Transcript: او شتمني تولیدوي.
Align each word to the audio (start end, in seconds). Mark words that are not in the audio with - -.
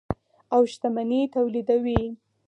او 0.53 0.61
شتمني 0.73 1.21
تولیدوي. 1.33 2.03